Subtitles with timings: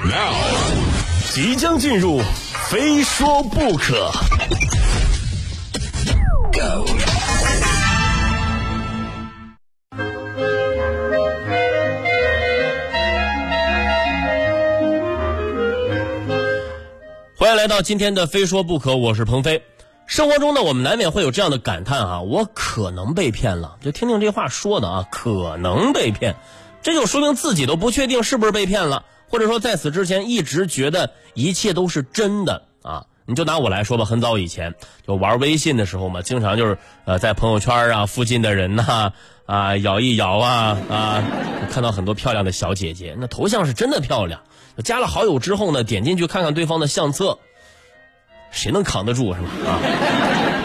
[0.00, 0.34] Now，
[1.32, 2.20] 即将进入，
[2.70, 4.10] 非说不可。
[6.52, 6.86] Go。
[17.36, 19.62] 欢迎来到今天的《非说不可》，我是鹏飞。
[20.06, 23.76] 生活中呢，我们难免会有这样的感叹啊，我可能被骗了。
[23.80, 26.34] 就听听这话说的啊，可能被骗，
[26.82, 33.06] 这就说明自己都不确定是不是被骗了，或者说在此之前一直觉得一切都是真的啊。
[33.24, 34.74] 你就拿我来说吧，很早以前
[35.06, 39.12] 就玩微信的时候嘛，经常就是呃在朋友圈啊附近的人呐
[39.46, 41.24] 啊摇一摇啊啊，
[41.70, 44.40] 看到很多漂亮的小姐姐，那头像是真的漂亮。
[44.84, 47.38] 加了好友之后呢，点进去看看对方的相册，
[48.50, 49.48] 谁能扛得住是吧？
[49.66, 49.78] 啊！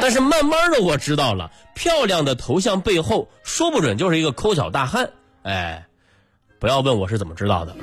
[0.00, 5.10] 但是慢慢的我知道了，漂亮的头像背后说不准就是一个抠脚大汉。
[5.42, 5.85] 哎，
[6.58, 7.74] 不要问我是怎么知道的。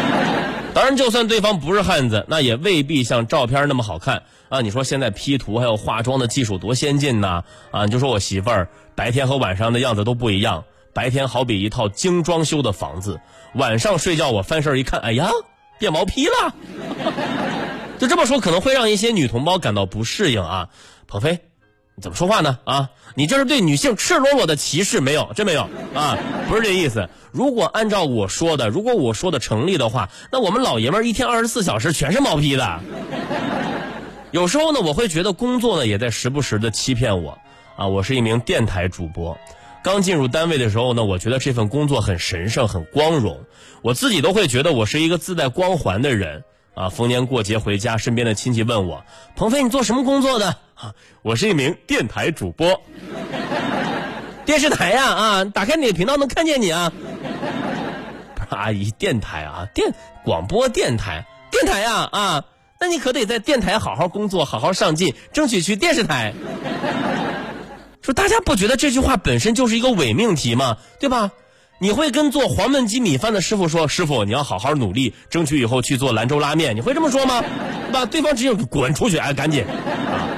[0.74, 4.60] 当然，就算对方不是汉子，那也未必像照片那么好看啊！
[4.60, 7.42] 你说现在 P 图还有化妆的技术多先进呢？
[7.72, 13.20] 啊，你就说我媳妇儿白天和晚上的样子都不一样，白天好比一套精装修的房子，
[13.54, 15.28] 晚上睡觉我翻身一看，哎呀！
[15.80, 16.54] 变毛坯了，
[17.98, 20.68] 就这么说可能会让一些女同胞感到不适应啊。
[21.06, 21.40] 鹏飞，
[22.00, 22.58] 怎么说话呢？
[22.64, 25.32] 啊，你这是对女性赤裸裸的歧视，没有？
[25.34, 26.18] 真没有啊？
[26.48, 27.08] 不是这意思。
[27.30, 32.80] 如果按照我说的，如果我说的成立的话，那我们老爷们儿一天二十四小时全是毛坯的。
[34.32, 37.38] 有时候呢，我会觉得工作呢也在时不时的欺骗我
[37.76, 37.86] 啊。
[37.86, 39.38] 我是一名电台主播。
[39.82, 43.40] 刚进入单位的时候呢，我觉得这份工作很神圣、很光荣，
[43.82, 46.44] 我自己都会觉得我是一个自带光环的人
[46.80, 46.88] 啊。
[46.88, 49.04] 逢年过节回家，身边的亲戚问我
[49.36, 52.80] ：“鹏飞，你做什么工作的？”啊，我是一名电台主播，
[54.46, 56.90] 电视台呀啊，打开你的频道能看见你啊。
[58.34, 59.92] 不是阿姨，电台啊，电
[60.24, 62.44] 广播电台，电台呀啊，
[62.80, 66.32] 那你可得在电台好好工作，好好上进，争取去电视台。
[68.00, 70.78] 说大家不觉得这句话本身就是一个伪命题吗？
[70.98, 71.30] 对吧？
[71.82, 77.42] 你会跟做黄焖鸡米饭的师傅说：“师傅，你要好好努力，争取以后去做兰州拉面。”你会这么说吗？
[77.90, 78.04] 对吧？
[78.04, 80.28] 对方直接滚出去，哎，赶紧，啊，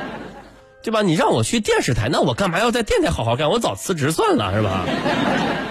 [0.85, 1.03] 对吧？
[1.03, 3.51] 你让我去电视台，那我干嘛要在电台好好干？
[3.51, 4.85] 我早辞职算了，是吧？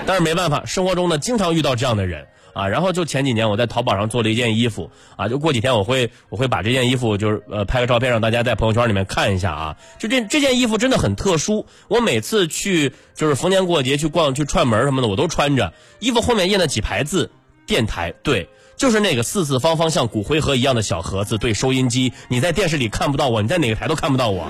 [0.05, 2.27] 但是没办法，生活中呢，经常遇到这样的人。
[2.53, 17.31] 啊，然后就前几年我在淘宝上做了一件衣服，啊，就过几天我会我会把这件衣服就是呃拍个照片让大家在朋友圈里面看一下啊，就这这件衣服真的很特殊，我每次去就是逢年过节去逛去串门什么的我都穿着，衣服后面印了几排字，
[17.65, 24.47] 电台对，就是那个四四方方像骨灰盒一样的小盒子，对，收音机，你在电视里看不到我，你在哪个台都看不到我，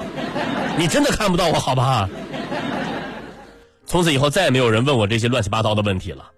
[0.78, 2.10] 你真的看不到我好吧？
[3.86, 6.32] 从此以后再也没有人问我这些乱七八糟的问题了。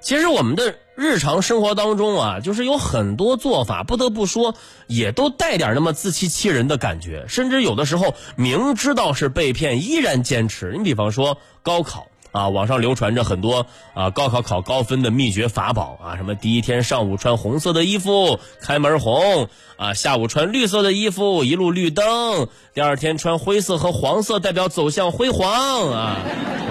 [0.00, 4.54] 其实我们的日常生活当中啊，就是有很多做法，不得不说，
[4.86, 10.74] 也都带点那么自欺欺人的感觉，甚至有的时候明知道是被骗，依然坚持。
[10.76, 12.09] 你比方说高考。
[12.32, 26.18] 啊，网上流传着很多啊高考考高分的秘诀法宝啊，什么第一天上午穿红色的衣服开门红啊，下午穿绿色的衣服一路绿灯，第二天穿灰色和黄色代表走向辉煌啊，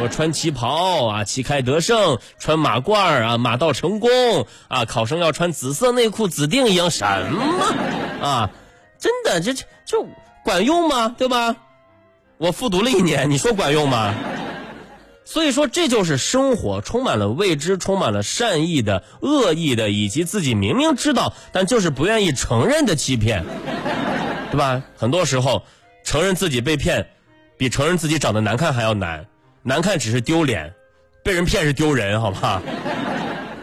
[0.01, 4.09] 我穿旗袍啊旗开得胜，穿马褂啊马到成功
[4.67, 7.65] 啊，考生要穿紫色内裤紫定赢什么
[8.21, 8.49] 啊？
[8.97, 10.05] 真的这这就
[10.43, 11.15] 管用吗？
[11.17, 11.55] 对吧？
[12.37, 14.13] 我复读了一年，你说管用吗？
[15.31, 23.45] 所以说，这就是生活充满了未知，充满了善意的、恶意的，以及自己明明知道但就是不愿意承认的欺骗，
[24.49, 24.81] 对吧？
[24.97, 25.61] 很多时候，
[26.03, 27.07] 承认自己被骗，
[27.57, 29.27] 比承认自己长得难看还要难。
[29.61, 30.73] 难看只是丢脸，
[31.23, 32.59] 被人骗是丢人，好吧？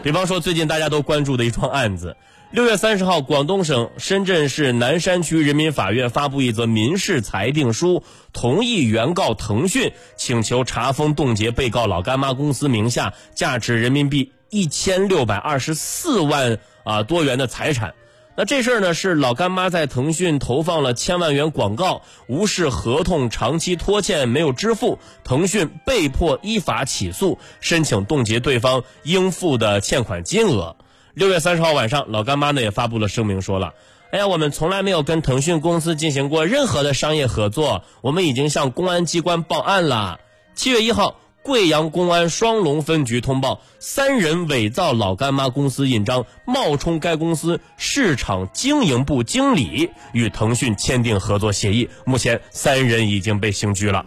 [0.01, 2.15] 比方说，最近大家都关注的一桩案子。
[2.49, 17.95] 六月三十号，广东省深圳市南山区人民法院发布一则民事裁定书，同意原告腾讯请求查封冻结被告老干妈公司名下价值人民币一千六百二十四万啊多元的财产。
[18.37, 30.77] 那这事儿呢，是老干妈在腾讯投放了千万元广告，无视合同，长期拖欠没有支付，腾讯被迫依法起诉，申请冻结对方应付的欠款金额。
[31.17, 33.73] 六月三十号晚上，老干妈呢也发布了声明，说了
[34.13, 40.19] ：“哎呀，我们从来没有跟腾讯公司进行过任何的商业合作，我们已经向公安机关报案了。”
[40.53, 51.89] 七月一号，贵阳公安双龙分局通报，三人伪造老干妈公司印章，冒充该公司市场经营部经理，与腾讯签订合作协议。
[52.05, 54.05] 目前，三人已经被刑拘了。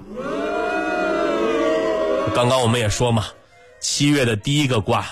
[2.36, 3.26] 刚刚我们也说嘛，
[3.80, 5.04] 七月的第一个卦。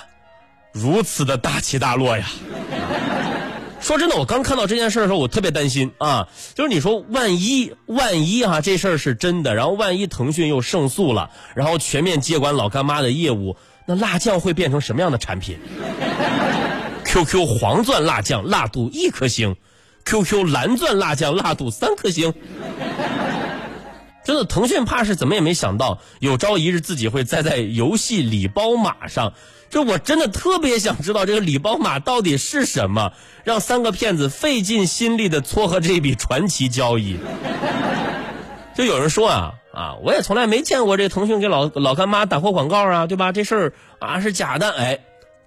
[0.73, 2.29] 如此的大起大落呀！
[3.81, 13.57] 说真的，我刚看到这件事的时候，我特别担心啊，就是你说万一万一哈这事儿是真的，然后万一腾讯又胜诉了，然后全面接管老干妈的业务，
[13.87, 15.59] 那辣酱会变成什么样的产品？
[17.07, 19.57] QQ 黄钻辣酱辣度一颗星
[20.05, 22.35] ，QQ 蓝钻辣酱辣度三颗星。
[24.29, 29.33] 真的，腾讯怕是怎么也没想到，有朝一日自己会栽在游戏礼包码上。
[29.71, 33.13] 就我真的特别想知道这个礼包码到底是什么，
[33.45, 37.17] 让三个骗子费尽心力的撮合这一笔传奇交易。
[38.77, 43.33] 就有人说啊啊，我也从来没见过这腾讯给老老干妈打过广告啊，对吧？
[43.33, 44.99] 这事儿啊是假的，哎，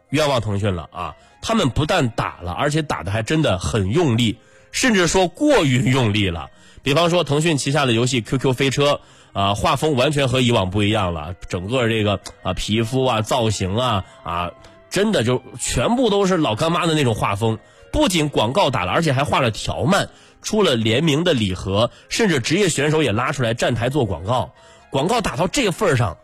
[0.09, 1.13] 冤枉腾讯了啊！
[1.43, 4.39] 他们不但打了，而且打的还真的很用力，
[4.71, 6.49] 甚至说过于用力了。
[6.83, 9.01] 比方说，腾讯旗下的游戏 QQ 飞车
[9.33, 14.51] 啊，画风完全和以往不一样了，整个这个啊皮肤啊造型啊啊，
[14.89, 17.59] 真的就全部都是老干妈的那种画风。
[17.91, 20.09] 不仅广告打了，而且还画了条漫，
[20.41, 24.53] 出了联名的礼盒，甚至职业选手也拉出来站台做广告。
[24.89, 26.17] 广告打到这个份儿上，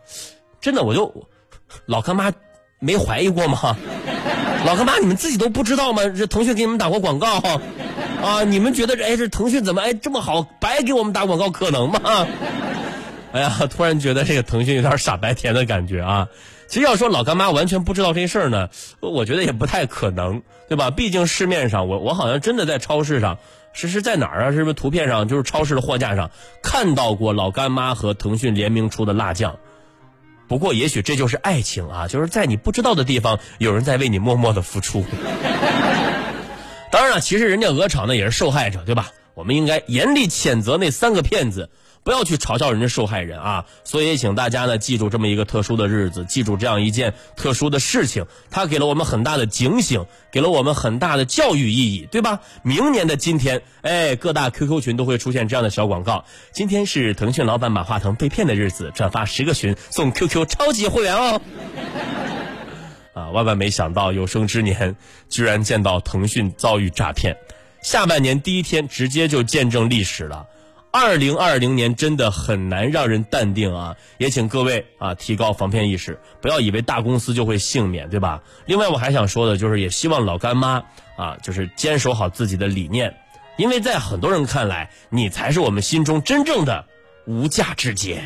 [0.60, 1.28] 真的我就
[1.86, 2.32] 老干妈
[2.80, 3.76] 没怀疑过吗？
[4.66, 6.02] 老干妈你们自己都不知道吗？
[6.08, 7.40] 这腾讯给你们打过广告。
[8.22, 8.44] 啊！
[8.44, 12.00] 你们觉得这哎，这腾讯怎么哎这么好，白给我们打广告可能吗？
[13.32, 16.28] 哎呀，突然觉得这个腾讯有点傻白甜的感觉啊！
[16.66, 18.68] 其实要说老干妈完全不知道这事儿呢，
[19.00, 20.90] 我觉得也不太可能，对吧？
[20.90, 23.38] 毕竟市面上，我我好像真的在超市上，
[23.72, 24.52] 是是在哪儿啊？
[24.52, 26.30] 是不是图片上就是超市的货架上
[26.62, 29.56] 看到过老干妈和腾讯联名出的辣酱？
[30.46, 35.04] 不过也许这就是爱情啊，就是在你不知道的地方，有人在为你默默的付出。
[36.90, 39.12] 当然了，其实人家鹅厂呢也是受害者，对吧？
[39.34, 41.70] 我们应该严厉谴责那三个骗子，
[42.02, 43.66] 不要去嘲笑人家受害人啊！
[43.84, 52.40] 所以请大家呢记住这么一个特殊的日子，记住这样一件特殊的事情，它给了我们很大的警醒，给了我们很大的教育意义，对吧？
[52.62, 61.40] 明年的今天，哎，各大 QQ 群都会出现这样的小广告：今天是腾讯老板马化腾被骗的日子，转发十个群送 QQ 超级会员哦。
[63.32, 64.96] 万万没想到，有生之年
[65.28, 67.36] 居然见到腾讯遭遇诈骗，
[67.82, 70.46] 下半年第一天直接就见证历史了。
[70.90, 73.94] 二零二零年真的很难让人淡定啊！
[74.16, 78.42] 也请各位啊提高防骗意识，不要以为大公司就会幸免，对吧？
[78.64, 80.82] 另外，我还想说的就是，也希望老干妈
[81.16, 83.14] 啊，就是坚守好自己的理念，
[83.58, 86.86] 因为在很多人看来，你才是我们心中真正的
[87.26, 88.22] 无价之姐。